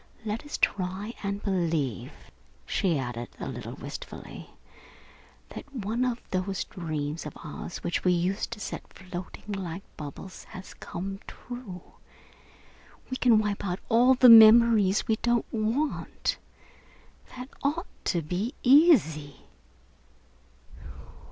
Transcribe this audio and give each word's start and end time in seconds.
Let 0.25 0.43
us 0.43 0.57
try 0.59 1.13
and 1.21 1.43
believe," 1.43 2.11
she 2.65 2.97
added, 2.97 3.29
a 3.39 3.47
little 3.47 3.75
wistfully, 3.75 4.49
"that 5.49 5.71
one 5.71 6.03
of 6.05 6.19
those 6.31 6.63
dreams 6.63 7.27
of 7.27 7.37
ours 7.43 7.83
which 7.83 8.03
we 8.03 8.11
used 8.11 8.49
to 8.53 8.59
set 8.59 8.91
floating 8.91 9.51
like 9.51 9.83
bubbles, 9.97 10.45
has 10.45 10.73
come 10.73 11.19
true. 11.27 11.83
We 13.11 13.17
can 13.17 13.37
wipe 13.37 13.63
out 13.63 13.77
all 13.89 14.15
the 14.15 14.27
memories 14.27 15.07
we 15.07 15.17
don't 15.17 15.45
want. 15.51 16.39
That 17.37 17.49
ought 17.61 17.85
to 18.05 18.23
be 18.23 18.55
easy." 18.63 19.41